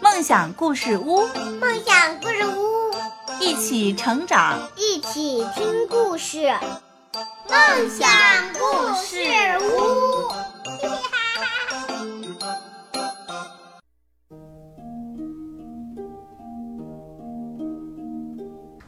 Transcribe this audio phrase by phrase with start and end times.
[0.00, 1.28] 梦想故事屋，
[1.60, 2.92] 梦想故事屋，
[3.38, 6.52] 一起成长，一起听故事。
[7.48, 8.08] 梦想
[8.54, 9.16] 故事
[9.60, 9.64] 屋，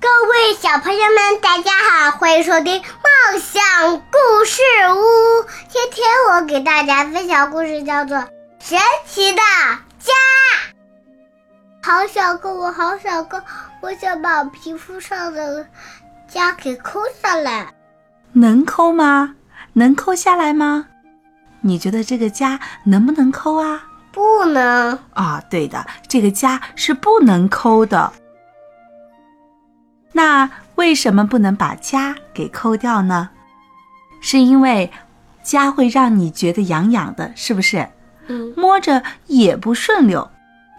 [0.00, 3.62] 各位小朋友们，大家好，欢迎收听梦想
[4.10, 4.62] 故事
[4.96, 5.44] 屋。
[5.68, 8.16] 今天我给大家分享故事，叫做
[8.68, 8.76] 《神
[9.06, 9.38] 奇的
[9.96, 10.12] 家》。
[11.80, 13.40] 好小个，我好小个，
[13.80, 15.64] 我想把皮肤上的
[16.28, 17.72] 痂给抠下来。
[18.32, 19.36] 能抠吗？
[19.74, 20.88] 能抠下来吗？
[21.60, 23.84] 你觉得这个痂能不能抠啊？
[24.10, 28.12] 不能啊，对的，这个痂是不能抠的。
[30.10, 33.30] 那为什么不能把痂给抠掉呢？
[34.20, 34.90] 是因为
[35.44, 37.88] 痂会让你觉得痒痒的，是不是？
[38.26, 40.30] 嗯，摸着也不顺溜。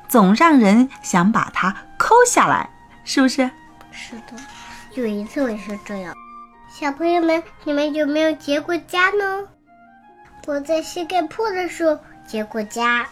[0.07, 2.69] 总让人想把它抠下来，
[3.03, 3.49] 是不是？
[3.91, 4.33] 是的，
[4.93, 6.15] 有一次我也是这样。
[6.69, 9.47] 小朋友们，你们有没有结过痂呢？
[10.45, 13.05] 我在膝盖破的时候结过痂，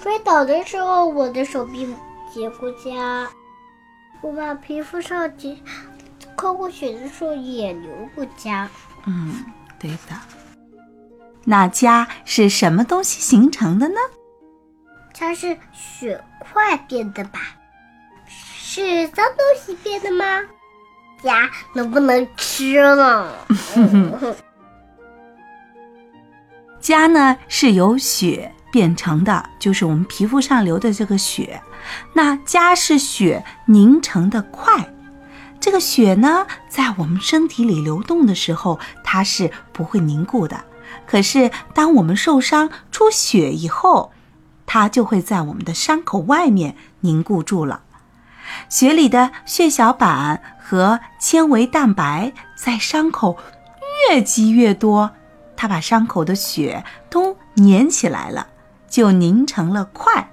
[0.00, 1.92] 摔倒的时候我的手臂
[2.32, 3.26] 结过痂，
[4.20, 5.56] 我把皮肤上结
[6.36, 8.68] 抠过血的时候也流过痂。
[9.06, 9.44] 嗯，
[9.78, 10.39] 对的。
[11.44, 13.96] 那痂是什么东西形成的呢？
[15.12, 17.40] 它是血块变的吧？
[18.26, 20.24] 是脏东西变的吗？
[21.22, 23.32] 痂能不能吃呢？
[26.80, 31.60] 痂呢是由血变成的，就是我们皮肤上流的这个血。
[32.14, 34.92] 那痂是血凝成的块。
[35.58, 40.64] 这个血呢，在我们身体里流动的时候，它是不会凝固的。
[41.06, 44.12] 可是当我们受伤出血以后，
[44.66, 47.82] 它就会在我们的伤口外面凝固住了。
[48.68, 53.36] 血里的血小板和纤维蛋白在伤口
[54.08, 55.10] 越积越多，
[55.56, 58.48] 它把伤口的血都粘起来了，
[58.88, 60.30] 就凝成了块。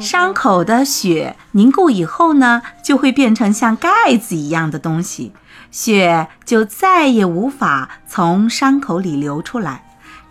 [0.00, 5.32] 伤口的血凝固以后呢，就会变成像盖子一样的东西，
[5.70, 9.84] 血就再也无法从伤口里流出来。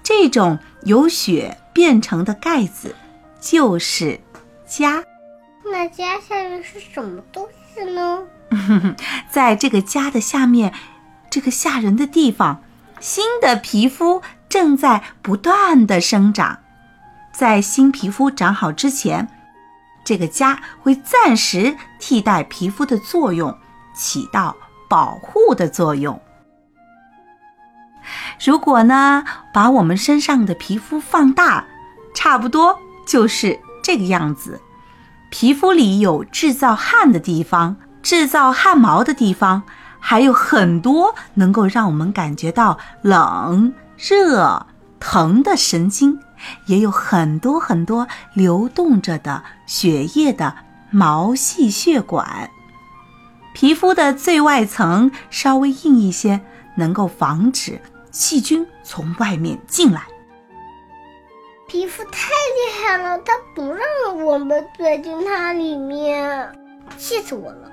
[0.03, 1.57] 这种由血。
[1.78, 2.96] 变成的盖子
[3.40, 4.19] 就是
[4.67, 5.03] 痂。
[5.72, 8.23] 那痂下面是什么东西呢？
[9.29, 10.73] 在这个痂的下面，
[11.29, 12.63] 这个吓人的地方，
[13.00, 16.57] 新的皮肤正在不断的生长。
[17.31, 19.28] 在新皮肤长好之前，
[20.07, 23.53] 这个痂会暂时替代皮肤的作用，
[23.94, 24.56] 起到
[24.88, 26.18] 保护的作用。
[28.41, 31.66] 如果呢，把我们身上的皮肤放大，
[32.16, 34.62] 差不多就是这个样子。
[35.29, 39.63] 皮肤里有制造汗的地方，制造汗毛的地方，
[40.00, 44.67] 还有很多能够让我们感觉到冷、热、
[45.01, 46.17] 疼的神经，
[46.66, 50.56] 也有很多很多流动着的血液的
[50.92, 52.50] 毛细血管。
[53.53, 56.42] 皮肤的最外层稍微硬一些，
[56.76, 57.81] 能够防止。
[58.09, 60.02] 细菌从外面进来，
[61.68, 66.52] 皮肤太厉害了，它不让我们钻进它里面，
[66.97, 67.72] 气死我了。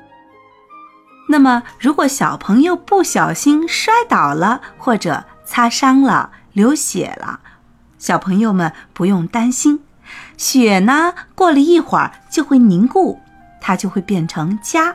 [1.30, 7.40] 那么，如果小朋友不小心摔倒了，或者擦伤了、流血了，
[8.04, 9.80] 小朋友们不用担心，
[10.36, 13.18] 雪呢过了一会儿就会凝固，
[13.62, 14.92] 它就会变成痂，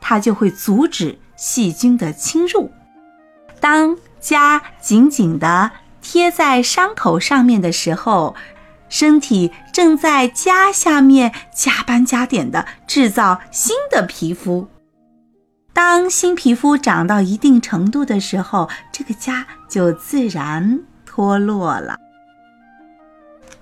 [0.00, 2.72] 它就会阻止细菌的侵入。
[3.60, 5.70] 当痂紧紧地
[6.02, 8.34] 贴在伤口上面的时候，
[8.88, 14.66] 身体正在痂下面加班加点地制造新的皮肤。
[15.72, 21.96] 当新皮肤长到一定程度的时候，这个痂就自然脱落了。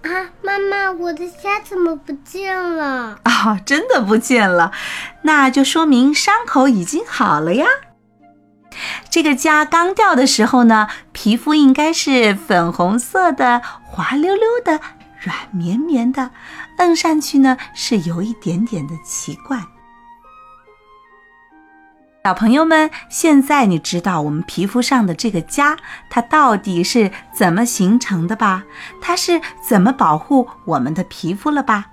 [0.03, 3.19] 啊，妈妈，我的虾怎么不见了？
[3.25, 4.72] 啊，真的不见了，
[5.22, 7.67] 那就说明伤口已经好了呀。
[9.11, 14.81] 这个痂刚掉的时候呢，皮肤应该是粉红色的、滑溜溜的、
[15.20, 16.31] 软绵绵的，
[16.78, 19.58] 摁上去呢是有一点点的奇怪。
[22.25, 25.76] 小朋友们，现在你知道我们皮肤上的这个痂
[26.11, 28.65] 它到底是怎么形成的吧？
[29.00, 31.87] 它是怎么保护我们的皮肤了吧？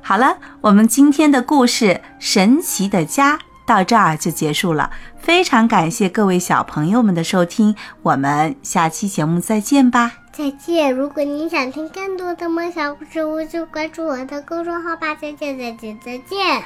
[0.00, 1.86] 好了，我们今天的故事
[2.18, 3.36] 《神奇的痂》。
[3.66, 10.10] 到这儿就结束了，非常感谢各位小朋友们的收听，我们下期节目再见吧。
[10.32, 10.90] 再见！
[10.90, 15.14] 如果你想听更多的梦想故事，我就关注我的公众号吧。
[15.14, 16.62] 再见，再见，再见！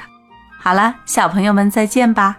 [0.61, 2.37] 好了，小朋友们再见吧。